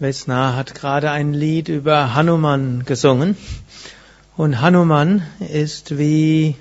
Vesna 0.00 0.56
hat 0.56 0.74
gerade 0.74 1.10
ein 1.10 1.34
Lied 1.34 1.68
über 1.68 2.14
Hanuman 2.14 2.84
gesungen. 2.86 3.36
Und 4.34 4.62
Hanuman 4.62 5.22
ist 5.46 5.98
wie 5.98 6.56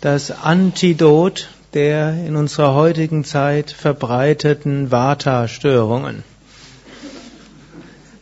das 0.00 0.32
Antidot 0.32 1.50
der 1.72 2.14
in 2.26 2.34
unserer 2.34 2.74
heutigen 2.74 3.22
Zeit 3.22 3.70
verbreiteten 3.70 4.90
Vata-Störungen. 4.90 6.24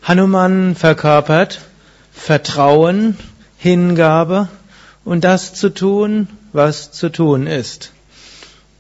Hanuman 0.02 0.76
verkörpert 0.76 1.62
Vertrauen, 2.12 3.16
Hingabe 3.56 4.48
und 5.02 5.24
das 5.24 5.54
zu 5.54 5.70
tun, 5.70 6.28
was 6.52 6.92
zu 6.92 7.08
tun 7.08 7.46
ist. 7.46 7.92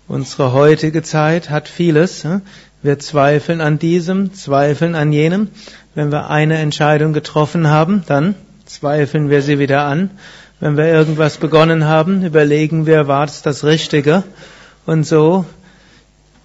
Unsere 0.06 0.52
heutige 0.52 1.02
Zeit 1.02 1.48
hat 1.48 1.66
vieles. 1.66 2.26
Wir 2.80 2.98
zweifeln 2.98 3.60
an 3.60 3.78
diesem, 3.78 4.34
zweifeln 4.34 4.94
an 4.94 5.12
jenem. 5.12 5.48
Wenn 5.94 6.12
wir 6.12 6.30
eine 6.30 6.58
Entscheidung 6.58 7.12
getroffen 7.12 7.66
haben, 7.68 8.04
dann 8.06 8.36
zweifeln 8.66 9.30
wir 9.30 9.42
sie 9.42 9.58
wieder 9.58 9.84
an. 9.84 10.10
Wenn 10.60 10.76
wir 10.76 10.86
irgendwas 10.86 11.38
begonnen 11.38 11.86
haben, 11.86 12.24
überlegen 12.24 12.86
wir, 12.86 13.08
war 13.08 13.24
es 13.24 13.42
das 13.42 13.64
Richtige? 13.64 14.22
Und 14.86 15.04
so 15.04 15.44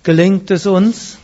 gelingt 0.04 0.50
es 0.52 0.66
uns 0.66 1.18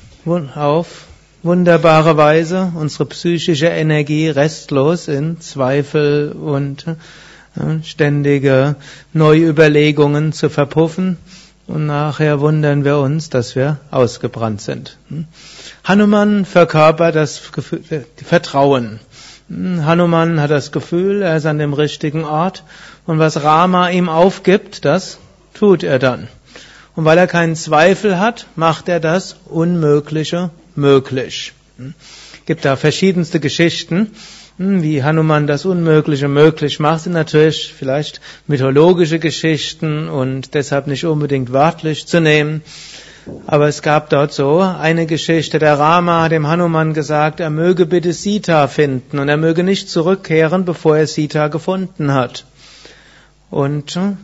auf 0.55 1.05
wunderbare 1.41 2.17
Weise, 2.17 2.71
unsere 2.75 3.05
psychische 3.07 3.67
Energie 3.67 4.29
restlos 4.29 5.07
in 5.07 5.39
Zweifel 5.39 6.33
und 6.33 6.85
äh, 6.87 7.83
ständige 7.83 8.75
Neuüberlegungen 9.13 10.33
zu 10.33 10.49
verpuffen. 10.49 11.17
Und 11.69 11.85
nachher 11.85 12.39
wundern 12.39 12.83
wir 12.83 12.97
uns, 12.97 13.29
dass 13.29 13.55
wir 13.55 13.77
ausgebrannt 13.91 14.59
sind. 14.59 14.97
Hm? 15.09 15.27
Hanuman 15.83 16.43
verkörpert 16.45 17.15
das 17.15 17.51
Gefühl, 17.51 17.83
Vertrauen. 18.15 18.99
Hm? 19.49 19.85
Hanuman 19.85 20.41
hat 20.41 20.49
das 20.49 20.71
Gefühl, 20.71 21.21
er 21.21 21.37
ist 21.37 21.45
an 21.45 21.59
dem 21.59 21.73
richtigen 21.73 22.23
Ort. 22.25 22.63
Und 23.05 23.19
was 23.19 23.43
Rama 23.43 23.89
ihm 23.89 24.09
aufgibt, 24.09 24.83
das 24.83 25.19
tut 25.53 25.83
er 25.83 25.99
dann. 25.99 26.27
Und 26.95 27.05
weil 27.05 27.19
er 27.19 27.27
keinen 27.27 27.55
Zweifel 27.55 28.17
hat, 28.17 28.47
macht 28.55 28.89
er 28.89 28.99
das 28.99 29.35
Unmögliche 29.45 30.49
möglich. 30.73 31.53
Hm? 31.77 31.93
Gibt 32.47 32.65
da 32.65 32.77
verschiedenste 32.77 33.39
Geschichten, 33.39 34.09
wie 34.59 35.03
Hanuman 35.03 35.47
das 35.47 35.63
Unmögliche 35.63 36.27
möglich 36.27 36.81
macht, 36.81 37.03
sind 37.03 37.13
natürlich 37.13 37.73
vielleicht 37.73 38.19
mythologische 38.45 39.17
Geschichten 39.17 40.09
und 40.09 40.53
deshalb 40.53 40.85
nicht 40.87 41.05
unbedingt 41.05 41.53
wörtlich 41.53 42.07
zu 42.07 42.19
nehmen. 42.19 42.61
Aber 43.47 43.69
es 43.69 43.81
gab 43.81 44.09
dort 44.09 44.33
so 44.33 44.59
eine 44.59 45.05
Geschichte, 45.05 45.59
der 45.59 45.79
Rama 45.79 46.23
hat 46.23 46.33
dem 46.33 46.47
Hanuman 46.47 46.93
gesagt, 46.93 47.39
er 47.39 47.49
möge 47.49 47.85
bitte 47.85 48.11
Sita 48.11 48.67
finden 48.67 49.19
und 49.19 49.29
er 49.29 49.37
möge 49.37 49.63
nicht 49.63 49.89
zurückkehren, 49.89 50.65
bevor 50.65 50.97
er 50.97 51.07
Sita 51.07 51.47
gefunden 51.47 52.13
hat. 52.13 52.43
Und 53.49 53.91
hm, 53.91 54.17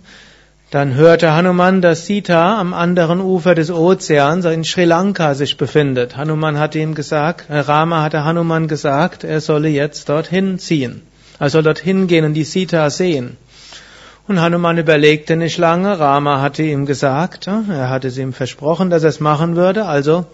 dann 0.76 0.94
hörte 0.94 1.32
Hanuman, 1.32 1.82
dass 1.82 2.06
Sita 2.06 2.60
am 2.60 2.74
anderen 2.74 3.22
Ufer 3.22 3.56
des 3.56 3.72
Ozeans 3.72 4.44
in 4.44 4.66
Sri 4.66 4.84
Lanka 4.84 5.34
sich 5.34 5.56
befindet. 5.56 6.18
Hanuman 6.18 6.60
hatte 6.60 6.80
ihm 6.80 6.96
gesagt, 6.96 7.50
äh, 7.50 7.60
Rama 7.60 8.02
hatte 8.02 8.26
Hanuman 8.26 8.68
gesagt, 8.68 9.24
er 9.24 9.40
solle 9.40 9.70
jetzt 9.70 10.10
dorthin 10.10 10.60
ziehen. 10.60 11.02
Er 11.40 11.50
soll 11.50 11.64
dorthin 11.64 12.08
gehen 12.08 12.26
und 12.26 12.34
die 12.34 12.44
Sita 12.44 12.90
sehen. 12.90 13.38
Und 14.28 14.42
Hanuman 14.42 14.78
überlegte 14.78 15.38
nicht 15.38 15.58
lange. 15.58 15.98
Rama 15.98 16.42
hatte 16.42 16.64
ihm 16.64 16.86
gesagt, 16.86 17.48
äh, 17.48 17.52
er 17.70 17.90
hatte 17.90 18.10
es 18.10 18.18
ihm 18.18 18.34
versprochen, 18.34 18.90
dass 18.90 19.04
er 19.04 19.10
es 19.12 19.22
machen 19.22 19.56
würde, 19.56 19.86
also 19.86 20.26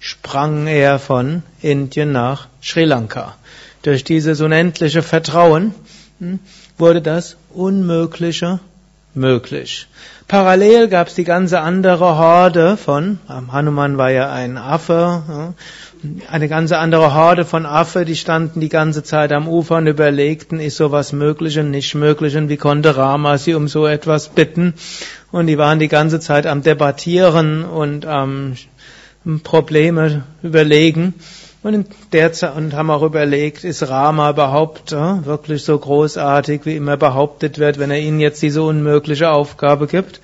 sprang 0.00 0.66
er 0.66 0.98
von 0.98 1.44
Indien 1.62 2.10
nach 2.10 2.48
Sri 2.60 2.82
Lanka. 2.82 3.36
Durch 3.82 4.02
dieses 4.02 4.40
unendliche 4.40 5.02
Vertrauen 5.02 5.72
hm, 6.18 6.40
wurde 6.78 7.00
das 7.00 7.36
Unmögliche 7.50 8.58
möglich. 9.14 9.86
Parallel 10.26 10.88
gab 10.88 11.08
es 11.08 11.14
die 11.14 11.24
ganze 11.24 11.60
andere 11.60 12.18
Horde 12.18 12.76
von, 12.76 13.18
Hanuman 13.28 13.98
war 13.98 14.10
ja 14.10 14.32
ein 14.32 14.56
Affe, 14.56 15.54
eine 16.30 16.48
ganze 16.48 16.78
andere 16.78 17.14
Horde 17.14 17.44
von 17.44 17.66
Affe, 17.66 18.04
die 18.04 18.16
standen 18.16 18.60
die 18.60 18.68
ganze 18.68 19.02
Zeit 19.02 19.32
am 19.32 19.48
Ufer 19.48 19.76
und 19.76 19.86
überlegten, 19.86 20.60
ist 20.60 20.76
sowas 20.76 21.12
möglich 21.12 21.58
und 21.58 21.70
nicht 21.70 21.94
möglich 21.94 22.36
und 22.36 22.48
wie 22.48 22.56
konnte 22.56 22.96
Rama 22.96 23.38
sie 23.38 23.54
um 23.54 23.68
so 23.68 23.86
etwas 23.86 24.28
bitten. 24.28 24.74
Und 25.30 25.46
die 25.46 25.58
waren 25.58 25.78
die 25.78 25.88
ganze 25.88 26.20
Zeit 26.20 26.46
am 26.46 26.62
Debattieren 26.62 27.64
und 27.64 28.06
am 28.06 28.54
Probleme 29.42 30.24
überlegen. 30.42 31.14
Und, 31.64 31.72
in 31.72 31.86
der 32.12 32.30
Zeit, 32.34 32.54
und 32.56 32.74
haben 32.74 32.90
auch 32.90 33.02
überlegt, 33.02 33.64
ist 33.64 33.88
Rama 33.88 34.28
überhaupt 34.28 34.92
äh, 34.92 35.24
wirklich 35.24 35.64
so 35.64 35.78
großartig, 35.78 36.66
wie 36.66 36.76
immer 36.76 36.98
behauptet 36.98 37.58
wird, 37.58 37.78
wenn 37.78 37.90
er 37.90 37.98
ihnen 37.98 38.20
jetzt 38.20 38.42
diese 38.42 38.62
unmögliche 38.62 39.30
Aufgabe 39.30 39.86
gibt. 39.86 40.20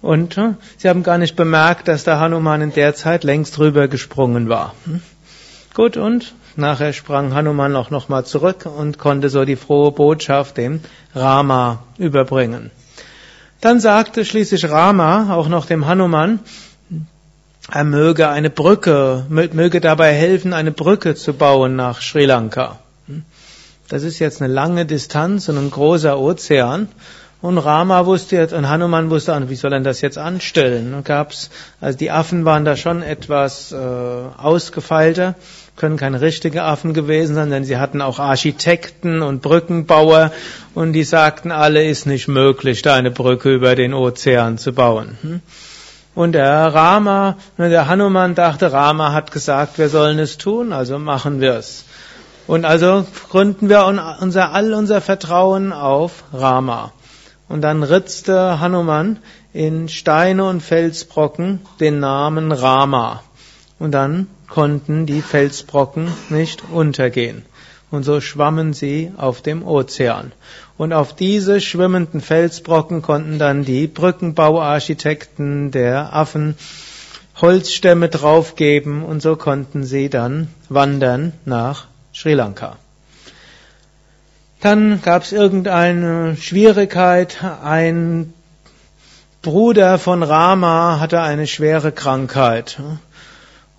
Und 0.00 0.36
äh, 0.36 0.54
sie 0.78 0.88
haben 0.88 1.04
gar 1.04 1.18
nicht 1.18 1.36
bemerkt, 1.36 1.86
dass 1.86 2.02
der 2.02 2.18
Hanuman 2.18 2.62
in 2.62 2.72
der 2.72 2.96
Zeit 2.96 3.22
längst 3.22 3.60
rüber 3.60 3.86
gesprungen 3.86 4.48
war. 4.48 4.74
Hm? 4.84 5.00
Gut, 5.72 5.96
und 5.96 6.34
nachher 6.56 6.92
sprang 6.92 7.32
Hanuman 7.32 7.76
auch 7.76 7.90
nochmal 7.90 8.26
zurück 8.26 8.66
und 8.66 8.98
konnte 8.98 9.28
so 9.28 9.44
die 9.44 9.54
frohe 9.54 9.92
Botschaft 9.92 10.56
dem 10.56 10.80
Rama 11.14 11.84
überbringen. 11.96 12.72
Dann 13.60 13.78
sagte 13.78 14.24
schließlich 14.24 14.68
Rama 14.68 15.32
auch 15.32 15.48
noch 15.48 15.66
dem 15.66 15.86
Hanuman, 15.86 16.40
er 17.70 17.84
möge 17.84 18.28
eine 18.28 18.50
Brücke, 18.50 19.26
möge 19.28 19.80
dabei 19.80 20.12
helfen, 20.12 20.52
eine 20.52 20.72
Brücke 20.72 21.14
zu 21.14 21.32
bauen 21.32 21.76
nach 21.76 22.02
Sri 22.02 22.24
Lanka. 22.24 22.78
Das 23.88 24.02
ist 24.02 24.18
jetzt 24.18 24.42
eine 24.42 24.52
lange 24.52 24.86
Distanz 24.86 25.48
und 25.48 25.58
ein 25.58 25.70
großer 25.70 26.18
Ozean. 26.18 26.88
Und 27.42 27.58
Rama 27.58 28.06
wusste 28.06 28.36
jetzt, 28.36 28.54
und 28.54 28.68
Hanuman 28.68 29.10
wusste, 29.10 29.48
wie 29.48 29.56
soll 29.56 29.72
er 29.72 29.80
das 29.80 30.00
jetzt 30.00 30.16
anstellen? 30.16 30.94
Und 30.94 31.04
gab's, 31.04 31.50
also 31.80 31.98
die 31.98 32.12
Affen 32.12 32.44
waren 32.44 32.64
da 32.64 32.76
schon 32.76 33.02
etwas 33.02 33.72
äh, 33.72 33.76
ausgefeilter, 33.76 35.34
können 35.76 35.96
keine 35.96 36.20
richtigen 36.20 36.60
Affen 36.60 36.94
gewesen 36.94 37.34
sein, 37.34 37.50
denn 37.50 37.64
sie 37.64 37.78
hatten 37.78 38.00
auch 38.00 38.20
Architekten 38.20 39.22
und 39.22 39.42
Brückenbauer 39.42 40.30
und 40.74 40.92
die 40.92 41.02
sagten 41.02 41.50
alle, 41.50 41.84
ist 41.84 42.06
nicht 42.06 42.28
möglich, 42.28 42.82
da 42.82 42.94
eine 42.94 43.10
Brücke 43.10 43.52
über 43.52 43.74
den 43.74 43.92
Ozean 43.92 44.56
zu 44.56 44.72
bauen. 44.72 45.18
Hm? 45.22 45.40
Und 46.14 46.32
der 46.32 46.74
Rama, 46.74 47.36
der 47.56 47.88
Hanuman 47.88 48.34
dachte, 48.34 48.72
Rama 48.72 49.12
hat 49.12 49.32
gesagt, 49.32 49.78
wir 49.78 49.88
sollen 49.88 50.18
es 50.18 50.36
tun, 50.36 50.72
also 50.72 50.98
machen 50.98 51.40
wir 51.40 51.54
es. 51.54 51.84
Und 52.46 52.64
also 52.64 53.06
gründen 53.30 53.68
wir 53.68 53.86
unser, 54.20 54.52
all 54.52 54.74
unser 54.74 55.00
Vertrauen 55.00 55.72
auf 55.72 56.24
Rama. 56.32 56.92
Und 57.48 57.62
dann 57.62 57.82
ritzte 57.82 58.60
Hanuman 58.60 59.20
in 59.52 59.88
Steine 59.88 60.44
und 60.44 60.60
Felsbrocken 60.62 61.60
den 61.80 62.00
Namen 62.00 62.52
Rama. 62.52 63.22
Und 63.78 63.92
dann 63.92 64.26
konnten 64.48 65.06
die 65.06 65.22
Felsbrocken 65.22 66.08
nicht 66.28 66.62
untergehen 66.70 67.46
und 67.92 68.02
so 68.02 68.20
schwammen 68.20 68.72
sie 68.72 69.12
auf 69.16 69.42
dem 69.42 69.64
Ozean. 69.66 70.32
Und 70.76 70.92
auf 70.92 71.14
diese 71.14 71.60
schwimmenden 71.60 72.20
Felsbrocken 72.20 73.02
konnten 73.02 73.38
dann 73.38 73.64
die 73.64 73.86
Brückenbauarchitekten 73.86 75.70
der 75.70 76.14
Affen 76.14 76.56
Holzstämme 77.40 78.08
draufgeben 78.08 79.04
und 79.04 79.22
so 79.22 79.36
konnten 79.36 79.84
sie 79.84 80.08
dann 80.08 80.48
wandern 80.68 81.32
nach 81.44 81.86
Sri 82.14 82.34
Lanka. 82.34 82.76
Dann 84.60 85.02
gab 85.02 85.24
es 85.24 85.32
irgendeine 85.32 86.36
Schwierigkeit. 86.36 87.38
Ein 87.64 88.32
Bruder 89.42 89.98
von 89.98 90.22
Rama 90.22 91.00
hatte 91.00 91.20
eine 91.20 91.48
schwere 91.48 91.90
Krankheit. 91.90 92.78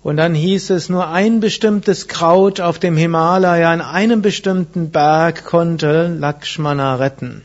Und 0.04 0.18
dann 0.18 0.34
hieß 0.34 0.68
es, 0.68 0.90
nur 0.90 1.08
ein 1.08 1.40
bestimmtes 1.40 2.08
Kraut 2.08 2.60
auf 2.60 2.78
dem 2.78 2.94
Himalaya 2.94 3.72
an 3.72 3.80
einem 3.80 4.20
bestimmten 4.20 4.90
Berg 4.90 5.46
konnte 5.46 6.08
Lakshmana 6.08 6.96
retten. 6.96 7.42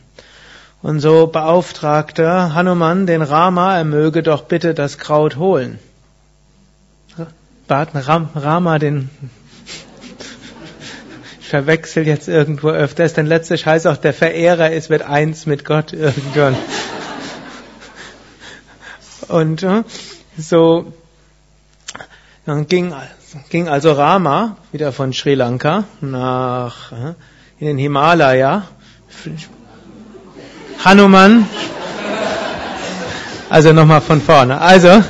Und 0.82 1.00
so 1.00 1.26
beauftragte 1.26 2.54
Hanuman 2.54 3.06
den 3.06 3.22
Rama, 3.22 3.78
er 3.78 3.84
möge 3.84 4.22
doch 4.22 4.42
bitte 4.42 4.74
das 4.74 4.98
Kraut 4.98 5.36
holen. 5.36 5.78
Bat 7.66 7.94
Rama 7.94 8.78
den 8.78 9.08
ich 11.40 11.48
verwechsel 11.48 12.06
jetzt 12.06 12.28
irgendwo 12.28 12.68
öfters, 12.68 13.14
denn 13.14 13.24
letztlich 13.24 13.64
heißt 13.64 13.86
auch, 13.86 13.96
der 13.96 14.12
Verehrer 14.12 14.70
ist, 14.70 14.90
wird 14.90 15.02
eins 15.02 15.46
mit 15.46 15.64
Gott 15.64 15.94
irgendwann. 15.94 16.56
Und 19.28 19.62
äh, 19.62 19.82
so 20.36 20.92
dann 22.46 22.66
ging, 22.66 22.94
ging 23.50 23.68
also 23.68 23.92
Rama 23.92 24.56
wieder 24.72 24.92
von 24.92 25.12
Sri 25.12 25.34
Lanka 25.34 25.84
nach 26.00 26.92
äh, 26.92 27.14
in 27.58 27.66
den 27.66 27.78
Himalaya. 27.78 28.64
Hanuman. 30.84 31.46
Also 33.50 33.72
nochmal 33.72 34.00
von 34.00 34.20
vorne. 34.20 34.60
Also 34.60 35.02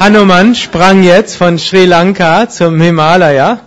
Hanuman 0.00 0.54
sprang 0.54 1.02
jetzt 1.02 1.36
von 1.36 1.58
Sri 1.58 1.84
Lanka 1.84 2.48
zum 2.48 2.80
Himalaya, 2.80 3.60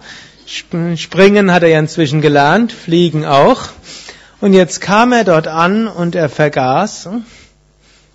Springen 0.46 1.54
hat 1.54 1.64
er 1.64 1.70
ja 1.70 1.80
inzwischen 1.80 2.20
gelernt, 2.20 2.74
fliegen 2.74 3.26
auch. 3.26 3.70
Und 4.42 4.54
jetzt 4.54 4.82
kam 4.82 5.14
er 5.14 5.24
dort 5.24 5.48
an 5.48 5.88
und 5.88 6.16
er 6.16 6.28
vergaß, 6.28 7.10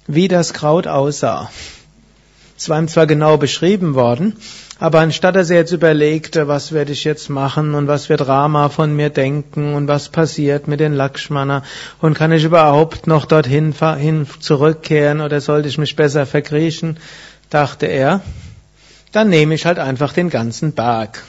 wie 0.07 0.29
das 0.29 0.53
Kraut 0.53 0.87
aussah. 0.87 1.51
Es 2.59 2.69
war 2.69 2.79
ihm 2.79 2.89
zwar 2.89 3.07
genau 3.07 3.37
beschrieben 3.37 3.95
worden, 3.95 4.37
aber 4.79 5.01
anstatt 5.01 5.37
dass 5.37 5.51
er 5.51 5.57
jetzt 5.57 5.73
überlegte, 5.73 6.49
was 6.49 6.73
werde 6.73 6.93
ich 6.93 7.05
jetzt 7.05 7.31
machen 7.31 7.75
und 7.75 7.89
was 7.89 8.09
wird 8.09 8.29
Rama 8.29 8.69
von 8.69 8.95
mir 8.95 9.11
denken 9.11 9.75
und 9.75 9.89
was 9.89 10.11
passiert 10.11 10.69
mit 10.69 10.81
den 10.81 10.93
Lakshmana 10.93 11.63
und 12.01 12.15
kann 12.15 12.33
ich 12.33 12.45
überhaupt 12.45 13.07
noch 13.07 13.25
dorthin 13.25 13.75
hin 13.99 14.27
zurückkehren 14.41 15.21
oder 15.21 15.41
sollte 15.41 15.69
ich 15.69 15.79
mich 15.79 15.97
besser 15.97 16.27
verkriechen, 16.27 16.99
dachte 17.49 17.87
er, 17.87 18.21
dann 19.13 19.31
nehme 19.31 19.55
ich 19.55 19.65
halt 19.65 19.79
einfach 19.79 20.13
den 20.13 20.29
ganzen 20.29 20.73
Berg. 20.73 21.23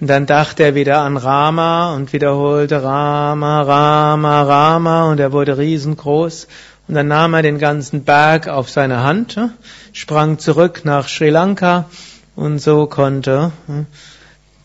Und 0.00 0.08
dann 0.08 0.26
dachte 0.26 0.64
er 0.64 0.74
wieder 0.74 1.02
an 1.02 1.16
Rama 1.16 1.94
und 1.94 2.12
wiederholte 2.12 2.82
Rama, 2.82 3.62
Rama, 3.62 4.42
Rama 4.42 5.10
und 5.10 5.20
er 5.20 5.30
wurde 5.30 5.58
riesengroß. 5.58 6.48
Und 6.92 6.96
dann 6.96 7.08
nahm 7.08 7.32
er 7.32 7.40
den 7.40 7.56
ganzen 7.58 8.04
Berg 8.04 8.48
auf 8.48 8.68
seine 8.68 9.02
Hand, 9.02 9.40
sprang 9.94 10.38
zurück 10.38 10.82
nach 10.84 11.08
Sri 11.08 11.30
Lanka 11.30 11.88
und 12.36 12.58
so 12.58 12.86
konnte 12.86 13.50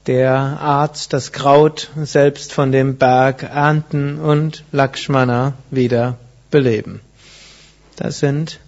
der 0.08 0.34
Arzt 0.34 1.14
das 1.14 1.32
Kraut 1.32 1.90
selbst 1.96 2.52
von 2.52 2.74
dem 2.74 2.98
Berg 2.98 3.44
ernten 3.44 4.20
und 4.20 4.66
Lakshmana 4.74 5.54
wieder 5.72 6.18
beleben. 6.52 7.00
Das 7.96 8.20
sind 8.20 8.60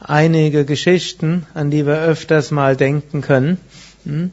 einige 0.00 0.66
Geschichten, 0.66 1.46
an 1.54 1.70
die 1.70 1.86
wir 1.86 2.02
öfters 2.02 2.50
mal 2.50 2.76
denken 2.76 3.22
können. 3.22 3.56
Hm? 4.04 4.32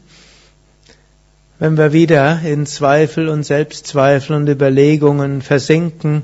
Wenn 1.60 1.78
wir 1.78 1.94
wieder 1.94 2.42
in 2.42 2.66
Zweifel 2.66 3.30
und 3.30 3.44
Selbstzweifel 3.44 4.36
und 4.36 4.50
Überlegungen 4.50 5.42
versinken 5.42 6.24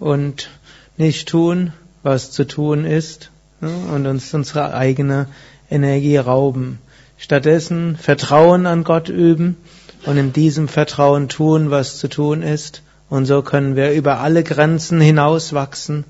und 0.00 0.50
nicht 0.96 1.28
tun, 1.28 1.72
was 2.02 2.30
zu 2.30 2.46
tun 2.46 2.84
ist 2.84 3.30
und 3.60 4.06
uns 4.06 4.32
unsere 4.34 4.74
eigene 4.74 5.26
Energie 5.70 6.16
rauben. 6.16 6.78
Stattdessen 7.16 7.96
Vertrauen 7.96 8.66
an 8.66 8.84
Gott 8.84 9.08
üben 9.08 9.56
und 10.04 10.16
in 10.16 10.32
diesem 10.32 10.68
Vertrauen 10.68 11.28
tun, 11.28 11.70
was 11.70 11.98
zu 11.98 12.08
tun 12.08 12.42
ist. 12.42 12.82
Und 13.08 13.26
so 13.26 13.42
können 13.42 13.76
wir 13.76 13.92
über 13.92 14.18
alle 14.18 14.42
Grenzen 14.42 15.00
hinauswachsen 15.00 16.04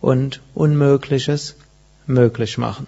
und 0.00 0.40
Unmögliches 0.54 1.56
möglich 2.06 2.58
machen. 2.58 2.86